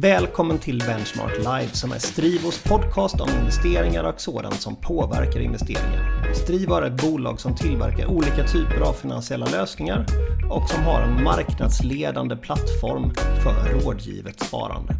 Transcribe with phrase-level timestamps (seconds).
[0.00, 6.32] Välkommen till Benchmark Live som är Strivos podcast om investeringar och sådant som påverkar investeringar.
[6.34, 10.06] Strivo är ett bolag som tillverkar olika typer av finansiella lösningar
[10.50, 14.94] och som har en marknadsledande plattform för rådgivet sparande.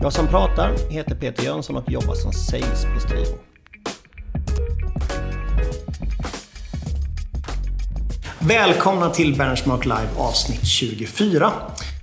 [0.00, 3.38] Jag som pratar heter Peter Jönsson och jobbar som sales på Strivo.
[8.38, 11.52] Välkomna till Benchmark Live avsnitt 24.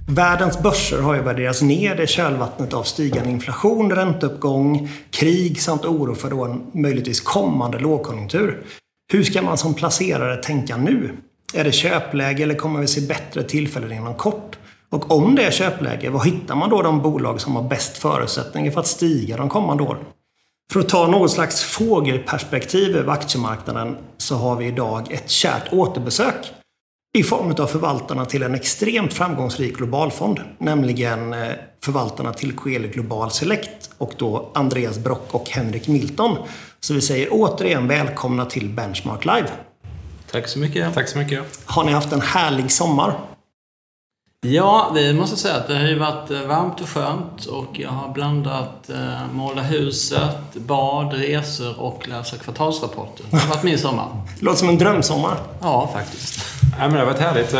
[0.07, 6.15] Världens börser har ju värderats ner i kölvattnet av stigande inflation, ränteuppgång, krig samt oro
[6.15, 8.65] för då en möjligtvis kommande lågkonjunktur.
[9.13, 11.17] Hur ska man som placerare tänka nu?
[11.53, 14.57] Är det köpläge eller kommer vi se bättre tillfällen inom kort?
[14.89, 18.71] Och om det är köpläge, var hittar man då de bolag som har bäst förutsättningar
[18.71, 20.03] för att stiga de kommande åren?
[20.71, 26.53] För att ta något slags fågelperspektiv över aktiemarknaden så har vi idag ett kärt återbesök
[27.17, 31.49] i form av förvaltarna till en extremt framgångsrik globalfond, nämligen eh,
[31.83, 36.37] förvaltarna till Coeli Global Select och då Andreas Brock och Henrik Milton.
[36.79, 39.49] Så vi säger återigen välkomna till Benchmark Live.
[40.31, 40.93] Tack så mycket.
[40.93, 41.43] Tack så mycket.
[41.65, 43.32] Har ni haft en härlig sommar?
[44.45, 47.89] Ja, vi måste säga att det har ju varit eh, varmt och skönt och jag
[47.89, 53.25] har blandat eh, måla huset, bad, resor och läsa kvartalsrapporter.
[53.29, 54.07] Det har varit min sommar.
[54.39, 55.37] Det låter som en drömsommar.
[55.61, 56.45] Ja, faktiskt.
[56.61, 57.53] Ja, men det har varit härligt.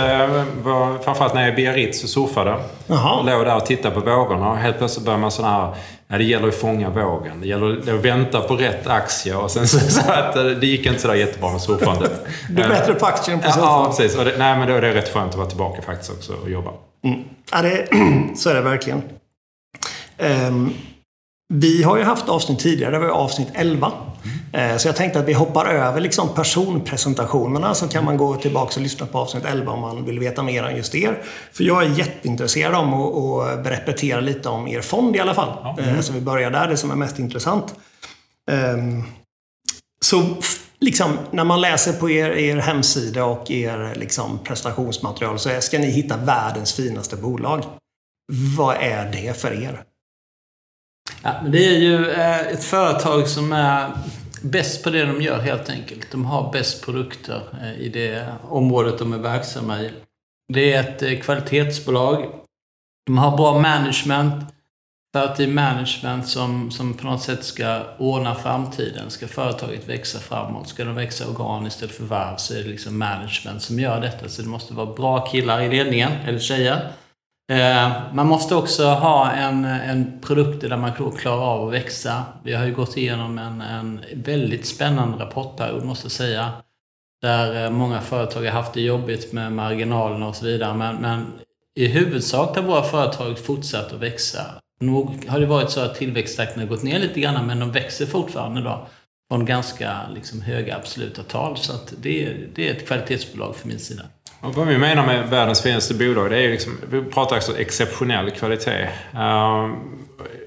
[0.63, 2.55] Var, framförallt när jag är i Biarritz och surfade.
[2.87, 3.21] Jaha.
[3.21, 5.73] Låg där och tittade på vågorna och helt plötsligt började man sån här...
[6.13, 7.41] Ja, det gäller att fånga vågen.
[7.41, 10.85] Det gäller att vänta på rätt aktie och sen så, så att eh, det gick
[10.85, 12.11] inte sådär jättebra med surfandet.
[12.49, 13.65] Du är bättre på aktien än på Ja, surfing.
[13.69, 14.17] ja, precis.
[14.17, 16.49] Och det, nej, men då är det rätt skönt att vara tillbaka faktiskt också och
[16.49, 16.71] jobba.
[17.03, 17.19] Mm.
[17.51, 17.87] Ja, det,
[18.35, 19.01] så är det verkligen.
[20.17, 20.73] Ehm,
[21.55, 23.91] vi har ju haft avsnitt tidigare, det var ju avsnitt 11.
[24.53, 28.75] Eh, så jag tänkte att vi hoppar över liksom personpresentationerna så kan man gå tillbaka
[28.75, 31.23] och lyssna på avsnitt 11 om man vill veta mer än just er.
[31.51, 35.75] För jag är jätteintresserad om att, repetera lite om er fond i alla fall.
[35.79, 37.75] Eh, Så vi börjar där, det som är mest intressant.
[38.51, 39.03] Ehm,
[40.05, 40.23] så
[40.79, 45.91] liksom, när man läser på er, er hemsida och er liksom, prestationsmaterial så ska ni
[45.91, 47.63] hitta världens finaste bolag.
[48.57, 49.83] Vad är det för er?
[51.23, 53.91] Ja, men det är ju eh, ett företag som är
[54.41, 56.11] bäst på det de gör helt enkelt.
[56.11, 59.91] De har bäst produkter eh, i det området de är verksamma i.
[60.53, 62.25] Det är ett eh, kvalitetsbolag.
[63.05, 64.45] De har bra management.
[65.15, 69.09] För att det är management som, som på något sätt ska ordna framtiden.
[69.09, 73.61] Ska företaget växa framåt, ska de växa organiskt eller förvärv så är det liksom management
[73.61, 74.29] som gör detta.
[74.29, 76.91] Så det måste vara bra killar i ledningen, eller tjejer.
[77.53, 82.23] Eh, man måste också ha en, en produkt där man klarar av att växa.
[82.43, 86.51] Vi har ju gått igenom en, en väldigt spännande rapportperiod måste jag säga.
[87.21, 90.73] Där eh, många företag har haft det jobbigt med marginalerna och så vidare.
[90.73, 91.25] Men, men
[91.75, 94.41] i huvudsak har våra företag fortsatt att växa.
[94.79, 98.05] Nog har det varit så att tillväxttakten har gått ner lite grann men de växer
[98.05, 98.87] fortfarande då
[99.31, 101.57] från ganska liksom, höga absoluta tal.
[101.57, 104.03] Så att det, det är ett kvalitetsbolag för min sida.
[104.43, 107.57] Och vad vi menar med världens finaste bolag, det är ju liksom, vi pratar alltså
[107.57, 108.89] exceptionell kvalitet.
[109.17, 109.75] Ehm,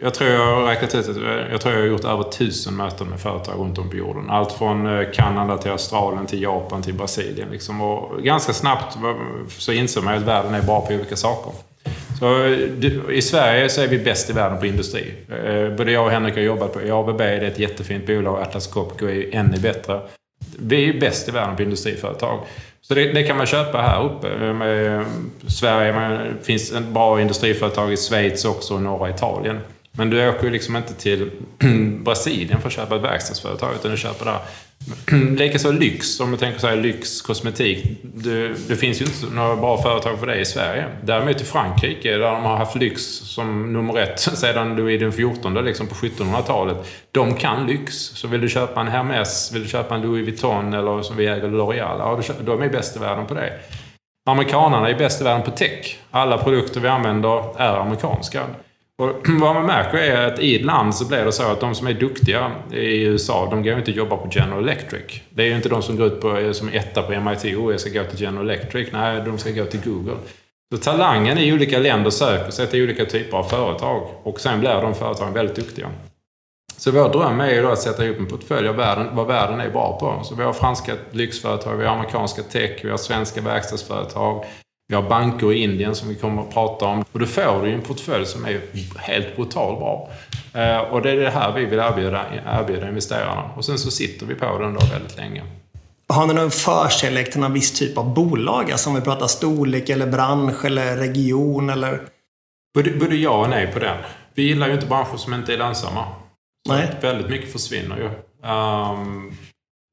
[0.01, 1.17] jag tror jag har räknat ut att
[1.51, 4.31] jag tror jag har gjort över tusen möten med företag runt om på jorden.
[4.31, 7.49] Allt från eh, Kanada till Australien till Japan till Brasilien.
[7.51, 7.81] Liksom.
[7.81, 8.97] Och ganska snabbt
[9.49, 11.53] så inser man att världen är bra på olika saker.
[12.19, 12.47] Så
[13.11, 15.15] I Sverige så är vi bäst i världen på industri.
[15.29, 18.43] Eh, både jag och Henrik har jobbat på ABB, det är ett jättefint bolag.
[18.43, 20.01] Atlas Copco är ännu bättre.
[20.59, 22.41] Vi är bäst i världen på industriföretag.
[22.81, 24.53] Så det, det kan man köpa här uppe.
[24.53, 25.07] Med
[25.49, 29.61] Sverige, det finns en bra industriföretag i Schweiz också och norra Italien.
[29.93, 31.31] Men du åker ju liksom inte till
[32.05, 34.39] Brasilien för att köpa ett verkstadsföretag, utan du köper där.
[35.13, 35.35] Mm.
[35.37, 37.99] Likaså lyx, om du tänker så här, lyx, kosmetik.
[38.03, 40.87] Det, det finns ju inte några bra företag för det i Sverige.
[41.03, 45.65] Däremot i Frankrike, där de har haft lyx som nummer ett sedan Louis den XIV,
[45.65, 46.77] liksom på 1700-talet.
[47.13, 47.95] De kan lyx.
[47.95, 51.27] Så vill du köpa en Hermès, vill du köpa en Louis Vuitton eller som vi
[51.27, 53.53] äger L'Oreal, ja, då de är bäst i världen på det.
[54.29, 55.99] Amerikanerna är bäst i världen på tech.
[56.11, 58.43] Alla produkter vi använder är amerikanska.
[59.03, 61.75] Och vad man märker är att i ett land så blir det så att de
[61.75, 65.21] som är duktiga i USA, de går ju inte att jobba på General Electric.
[65.31, 67.73] Det är ju inte de som går ut på, eh, som etta på MIT och
[67.73, 68.93] jag ska gå till General Electric.
[68.93, 70.17] Nej, de ska gå till Google.
[70.75, 74.83] Så talangen i olika länder söker sig till olika typer av företag och sen blir
[74.83, 75.91] de företagen väldigt duktiga.
[76.77, 79.61] Så vår dröm är ju då att sätta ihop en portfölj av världen, vad världen
[79.61, 80.25] är bra på.
[80.25, 84.45] Så vi har franska lyxföretag, vi har amerikanska tech, vi har svenska verkstadsföretag,
[84.89, 87.05] vi har banker i Indien som vi kommer att prata om.
[87.13, 88.61] Och då får du en portfölj som är
[88.99, 90.11] helt brutalt bra.
[90.55, 93.43] Eh, Och det är det här vi vill erbjuda, erbjuda investerarna.
[93.57, 95.43] Och sen så sitter vi på den då väldigt länge.
[96.09, 98.73] Har ni någon förkärlek till någon viss typ av bolag?
[98.73, 102.01] Alltså om vi pratar storlek eller bransch eller region eller?
[102.75, 103.97] Både, både ja och nej på den.
[104.35, 106.05] vi gillar ju inte branscher som inte är lönsamma.
[106.69, 106.91] Nej.
[107.01, 108.05] Väldigt mycket försvinner ju.
[108.51, 109.37] Um,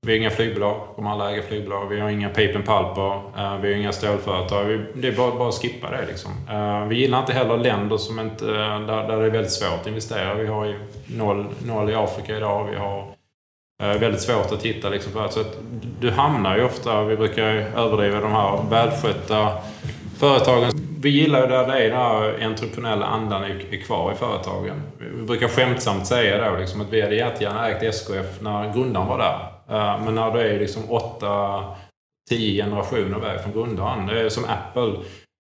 [0.05, 1.87] vi har inga flygbolag, kommer alla äga flygbolag.
[1.89, 3.13] Vi har inga paper and pulper.
[3.37, 4.85] Eh, vi har inga stålföretag.
[4.93, 6.31] Det är bara, bara att skippa det liksom.
[6.49, 9.81] Eh, vi gillar inte heller länder som inte, eh, där, där det är väldigt svårt
[9.81, 10.33] att investera.
[10.33, 12.67] Vi har ju noll, noll i Afrika idag.
[12.71, 13.05] Vi har
[13.99, 15.11] väldigt svårt att hitta liksom.
[15.11, 15.57] För att, så att
[15.99, 17.43] du hamnar ju ofta, vi brukar
[17.75, 19.51] överdriva de här välskötta
[20.17, 20.71] företagen.
[21.01, 24.81] Vi gillar ju där det är den här entreprenöriella andan är kvar i företagen.
[24.97, 29.17] Vi brukar skämtsamt säga då liksom, att vi hade jättegärna ägt SKF när grundaren var
[29.17, 29.52] där.
[29.73, 31.63] Uh, men när du är liksom åtta,
[32.29, 34.07] tio generationer väg från grundaren.
[34.07, 34.93] Det är som Apple.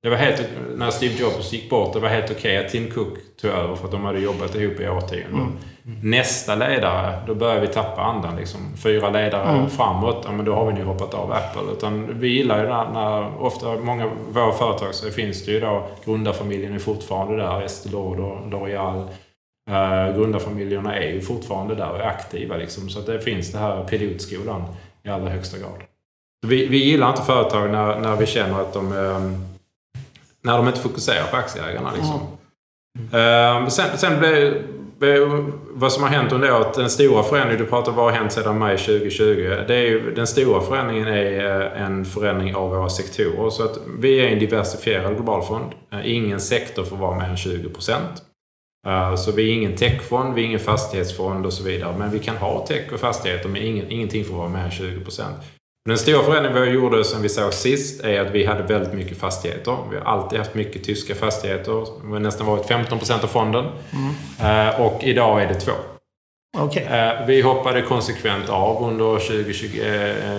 [0.03, 2.91] Det var helt, när Steve Jobs gick bort, det var helt okej okay att Tim
[2.91, 5.57] Cook tog över för att de hade jobbat ihop i årtionden.
[5.85, 5.99] Mm.
[6.01, 8.35] Nästa ledare, då börjar vi tappa andan.
[8.35, 8.59] Liksom.
[8.83, 9.69] Fyra ledare mm.
[9.69, 11.71] framåt, ja, men då har vi nu hoppat av Apple.
[11.77, 15.87] Utan vi gillar ju när, när ofta, många våra företag så finns det ju då,
[16.05, 19.07] grundarfamiljen är fortfarande där, Estée Lauder, L'Oreal.
[19.69, 22.57] Uh, grundarfamiljerna är ju fortfarande där och är aktiva.
[22.57, 24.63] Liksom, så att det finns det här pilotskolan
[25.03, 25.83] i allra högsta grad.
[26.47, 29.45] Vi, vi gillar inte företag när, när vi känner att de um,
[30.41, 31.91] när de inte fokuserar på aktieägarna.
[31.95, 32.19] Liksom.
[33.11, 33.63] Mm.
[33.63, 37.91] Uh, sen, sen blev, vad som har hänt under året, den stora förändringen, du pratar
[37.91, 39.23] vad har hänt sedan maj 2020?
[39.67, 43.49] Det är ju, den stora förändringen är eh, en förändring av våra sektorer.
[43.49, 45.71] Så att vi är en diversifierad global fond.
[46.03, 47.69] Ingen sektor får vara mer än 20
[49.17, 51.95] Så vi är ingen techfond, vi är ingen fastighetsfond och så vidare.
[51.97, 55.23] Men vi kan ha tech och fastigheter men ingenting får vara mer än 20%
[55.89, 59.17] den stora förändringen vi gjorde sen vi såg sist är att vi hade väldigt mycket
[59.17, 59.77] fastigheter.
[59.91, 61.87] Vi har alltid haft mycket tyska fastigheter.
[62.03, 63.65] Det har nästan varit 15% av fonden.
[63.93, 64.81] Mm.
[64.81, 65.71] Och idag är det två.
[66.57, 67.25] Okay.
[67.27, 69.79] Vi hoppade konsekvent av under 2020,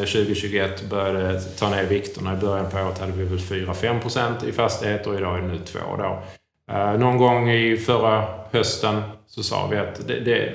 [0.01, 2.35] 2021 började ta ner vikterna.
[2.35, 5.59] I början på året hade vi väl 4-5% i fastigheter och idag är det nu
[5.59, 6.23] 2 då.
[6.99, 10.53] Någon gång i förra hösten så sa vi att det, det,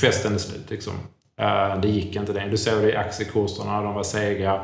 [0.00, 0.70] festen är slut.
[0.70, 0.92] Liksom.
[1.40, 2.46] Eh, det gick inte det.
[2.50, 4.60] Du såg det i aktiekurserna, de var sega.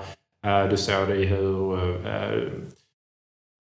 [0.47, 1.75] Eh, du såg det i hur...
[2.07, 2.41] Eh,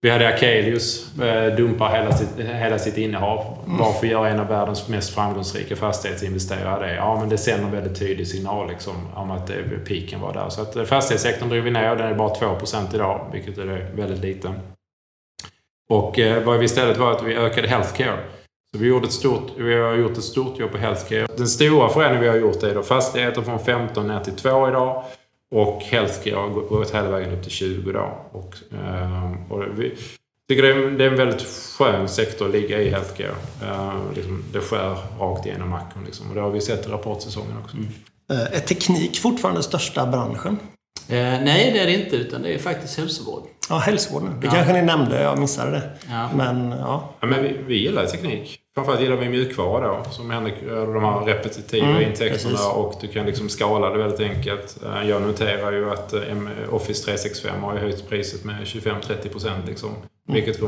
[0.02, 1.14] vi hade Akelius
[1.56, 3.58] dumpa hela sitt, hela sitt innehav.
[3.66, 3.78] Mm.
[3.78, 6.94] Varför gör en av världens mest framgångsrika fastighetsinvesterare det?
[6.94, 9.50] Ja, men det sänder en väldigt tydlig signal liksom, om att
[9.86, 10.48] piken var där.
[10.48, 11.96] Så att fastighetssektorn drog vi ner.
[11.96, 14.54] Den är bara 2% idag, vilket är väldigt lite.
[15.88, 18.18] Och eh, vad vi istället var att vi ökade healthcare.
[18.72, 21.26] Så vi, gjorde ett stort, vi har gjort ett stort jobb på healthcare.
[21.36, 25.04] Den stora förändringen vi har gjort är då fastigheter från 15 ner till 2 idag.
[25.50, 28.14] Och healthcare har gått hela vägen upp till 20 idag.
[28.32, 29.94] Och, ehm, och vi
[30.48, 31.42] tycker det är, det är en väldigt
[31.78, 33.34] skön sektor att ligga i healthcare.
[33.64, 36.04] Ehm, liksom, det skär rakt igenom makron.
[36.04, 36.28] Liksom.
[36.28, 37.76] Och det har vi sett i rapportsäsongen också.
[37.76, 37.88] Mm.
[38.30, 40.58] Eh, är teknik fortfarande största branschen?
[41.08, 42.16] Eh, nej, det är det inte.
[42.16, 43.42] Utan det är faktiskt hälsovård.
[43.68, 44.40] Ja, hälsovården.
[44.40, 44.52] Det ja.
[44.52, 45.22] kanske ni nämnde.
[45.22, 45.90] Jag missade det.
[46.10, 46.30] Ja.
[46.36, 47.14] Men, ja.
[47.20, 48.60] ja men vi, vi gillar teknik.
[48.74, 50.10] Framförallt gillar vi mjukvara då.
[50.10, 54.78] Som Henrik, de här repetitiva mm, intäkterna och du kan liksom skala det väldigt enkelt.
[54.84, 56.20] Eh, jag noterar ju att eh,
[56.70, 59.88] Office 365 har höjt priset med 25-30% liksom.
[59.88, 60.02] Mm.
[60.26, 60.58] Vilket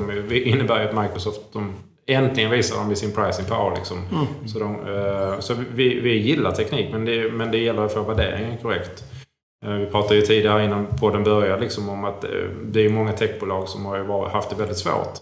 [0.47, 1.75] innebär ju att Microsoft de
[2.07, 3.77] äntligen visar de i sin pricing power.
[3.77, 3.99] Liksom.
[3.99, 4.49] Mm.
[4.49, 8.59] Så, de, så vi, vi gillar teknik men det, men det gäller att få värderingen
[8.63, 9.05] korrekt.
[9.65, 12.31] Eh, vi pratade ju tidigare innan podden började liksom om att eh,
[12.65, 15.19] det är många techbolag som har haft det väldigt svårt.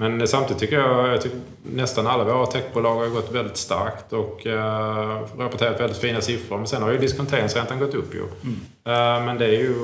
[0.00, 1.26] Men samtidigt tycker jag att
[1.62, 6.56] nästan alla våra techbolag har gått väldigt starkt och uh, rapporterat väldigt fina siffror.
[6.56, 8.20] Men sen har ju diskonteringsräntan gått upp ju.
[8.20, 8.54] Mm.
[8.86, 9.74] Uh, men det är ju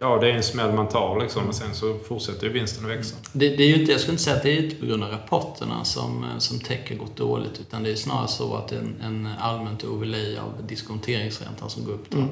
[0.00, 1.44] Ja, det är en smäll man tar liksom.
[1.44, 3.16] Men sen så fortsätter ju vinsten att växa.
[3.32, 5.04] Det, det är ju inte, jag skulle inte säga att det är inte på grund
[5.04, 7.60] av rapporterna som, som tech har gått dåligt.
[7.60, 11.84] Utan det är snarare så att det är en, en allmänt overlay av diskonteringsräntan som
[11.84, 12.10] går upp.
[12.10, 12.18] Då.
[12.18, 12.30] Mm.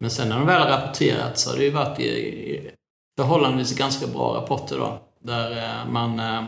[0.00, 2.70] Men sen när de väl har rapporterat så har det ju varit i
[3.18, 5.02] förhållandevis ganska bra rapporter då.
[5.22, 6.44] Där eh, man, eh,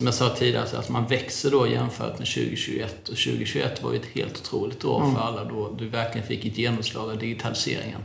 [0.00, 3.08] som jag sa tidigare, att man växer då jämfört med 2021.
[3.08, 5.14] Och 2021 var ju ett helt otroligt år mm.
[5.14, 8.00] för alla då du verkligen fick ett genomslag av digitaliseringen.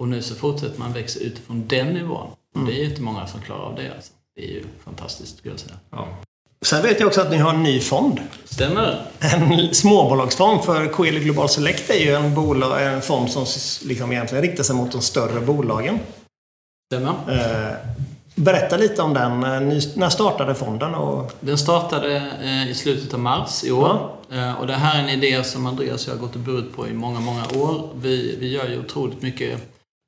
[0.00, 2.30] Och nu så fortsätter man växa utifrån den nivån.
[2.56, 2.66] Mm.
[2.66, 3.94] Det är ju inte många som klarar av det.
[3.94, 4.12] Alltså.
[4.34, 5.76] Det är ju fantastiskt, skulle jag säga.
[5.90, 6.08] Ja.
[6.66, 8.20] Sen vet jag också att ni har en ny fond.
[8.44, 9.02] Stämmer.
[9.18, 10.64] En småbolagsfond.
[10.64, 13.46] För Coeli Global Select är ju en, bolag, en fond som
[13.88, 15.98] liksom egentligen riktar sig mot de större bolagen.
[16.92, 17.10] Stämmer.
[17.10, 17.76] Eh,
[18.34, 19.40] berätta lite om den.
[19.94, 20.94] när startade fonden?
[20.94, 21.32] Och...
[21.40, 24.10] Den startade eh, i slutet av mars i år.
[24.28, 24.36] Ja.
[24.36, 26.76] Eh, och det här är en idé som Andreas och jag har gått och burit
[26.76, 27.88] på i många, många år.
[27.94, 29.60] Vi, vi gör ju otroligt mycket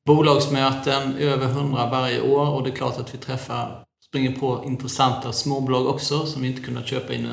[0.06, 2.48] bolagsmöten, över hundra varje år.
[2.48, 6.62] Och det är klart att vi träffar springer på intressanta småbolag också som vi inte
[6.62, 7.28] kunnat köpa in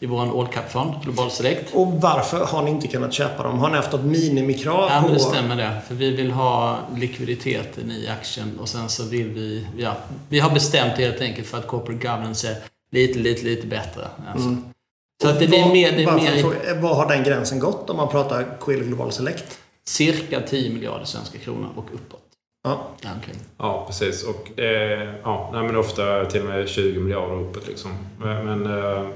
[0.00, 1.74] i vår all cap-fond, Global Select.
[1.74, 3.58] Och varför har ni inte kunnat köpa dem?
[3.58, 5.12] Har ni haft något minimikrav ja, på...
[5.12, 5.80] Det stämmer det.
[5.88, 9.66] För vi vill ha likviditeten i aktien och sen så vill vi...
[9.76, 9.96] Ja,
[10.28, 12.56] vi har bestämt helt enkelt för att corporate governance är
[12.90, 14.08] lite, lite, lite bättre.
[14.32, 14.48] Alltså.
[14.48, 14.64] Mm.
[15.22, 15.92] Så att det, det är mer...
[15.92, 19.58] Det är mer fråga, vad har den gränsen gått om man pratar Coeli Global Select?
[19.84, 22.23] cirka 10 miljarder svenska kronor och uppåt.
[22.64, 22.88] Ja.
[22.98, 23.34] Okej.
[23.58, 24.24] Ja, precis.
[24.24, 27.68] Och det, ja, nej, men ofta till och med 20 miljarder uppåt.
[27.68, 27.90] Liksom.
[28.18, 29.06] Men, men eh,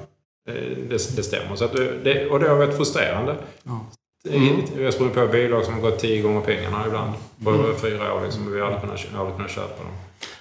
[0.88, 1.56] det, det stämmer.
[1.56, 1.72] Så att
[2.04, 3.36] det, och det har varit frustrerande.
[3.62, 3.86] Ja.
[4.30, 4.56] Mm.
[4.76, 7.12] Vi har sprungit på bolag som har gått tio gånger pengarna ibland.
[7.44, 8.24] På fyra år.
[8.24, 9.92] Liksom, och vi har aldrig kunnat, aldrig kunnat köpa dem.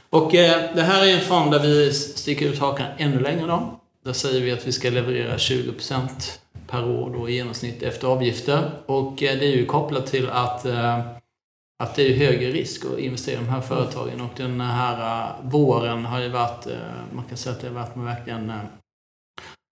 [0.09, 3.79] Och eh, det här är en fond där vi sticker ut hakan ännu längre då.
[4.05, 6.07] Där säger vi att vi ska leverera 20%
[6.67, 8.71] per år då i genomsnitt efter avgifter.
[8.85, 10.99] Och eh, det är ju kopplat till att, eh,
[11.83, 14.21] att det är högre risk att investera i de här företagen.
[14.21, 16.73] Och den här eh, våren har ju varit, eh,
[17.11, 18.55] man kan säga att det har varit med verkligen eh,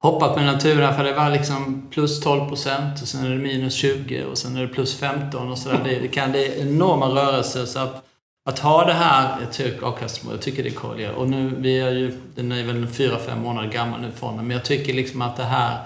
[0.04, 3.74] hoppat mellan turerna för det var liksom plus 12 procent och sen är det minus
[3.74, 5.82] 20 och sen är det plus 15 och sådär.
[5.84, 8.06] Det, det kan bli är enorma rörelser så att
[8.50, 11.12] att ha det här, ett högt avkastningsmål, jag tycker det är.
[11.12, 14.58] Och nu, vi är ju, den är väl fyra, fem månader gammal nu fonden, men
[14.58, 15.86] jag tycker liksom att det här,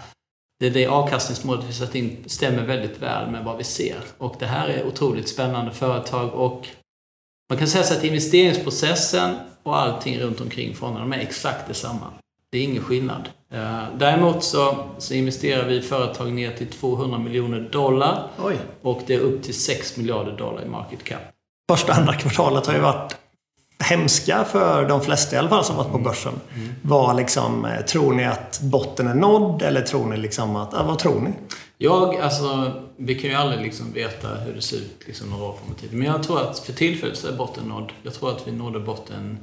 [0.59, 3.97] det, det avkastningsmålet vi satt in stämmer väldigt väl med vad vi ser.
[4.17, 6.67] Och det här är otroligt spännande företag och
[7.49, 12.13] man kan säga så att investeringsprocessen och allting runt omkring fonden, de är exakt detsamma.
[12.51, 13.29] Det är ingen skillnad.
[13.53, 18.57] Eh, Däremot så, så investerar vi i företag ner till 200 miljoner dollar Oj.
[18.81, 21.21] och det är upp till 6 miljarder dollar i market cap.
[21.71, 23.15] Första andra kvartalet har ju varit
[23.83, 26.33] hemska för de flesta i alla fall som varit på börsen.
[26.81, 30.83] Var liksom, eh, tror ni att botten är nådd eller tror ni liksom att, ja,
[30.83, 31.33] vad tror ni?
[31.77, 35.55] Jag, alltså, vi kan ju aldrig liksom veta hur det ser ut liksom några år
[35.61, 35.99] framåt i tiden.
[35.99, 37.91] Men jag tror att för tillfället så är botten nådd.
[38.03, 39.39] Jag tror att vi nådde botten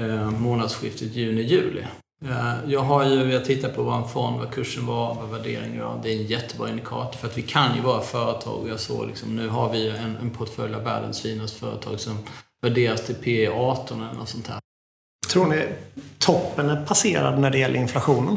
[0.00, 1.84] eh, månadsskiftet juni-juli.
[2.24, 5.84] Eh, jag har ju, jag tittar på vad en fond, vad kursen var, vad värderingen
[5.84, 6.00] var.
[6.02, 8.68] Det är en jättebra indikator för att vi kan ju vara företag.
[8.68, 12.18] Jag såg liksom, nu har vi en, en portfölj av världens finaste företag som
[12.62, 14.60] värderas till P 18 eller något sånt här.
[15.32, 15.68] Tror ni
[16.18, 18.36] toppen är passerad när det gäller inflationen?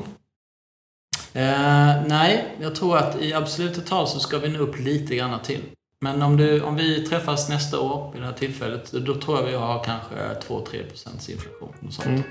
[1.33, 5.39] Eh, nej, jag tror att i absoluta tal så ska vi nå upp lite grann
[5.41, 5.61] till.
[6.01, 9.45] Men om, du, om vi träffas nästa år vid det här tillfället, då tror jag
[9.45, 10.15] vi har kanske
[10.47, 11.75] 2-3 procents inflation.
[11.87, 12.07] Och sånt.
[12.07, 12.23] Mm.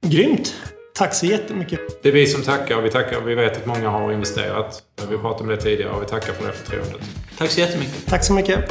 [0.00, 0.54] Grymt!
[0.94, 2.02] Tack så jättemycket.
[2.02, 3.20] Det är vi som tackar och vi tackar.
[3.20, 4.82] Vi vet att många har investerat.
[5.10, 7.02] Vi pratade om det tidigare och vi tackar för det förtroendet.
[7.38, 8.06] Tack så jättemycket.
[8.06, 8.70] Tack så mycket.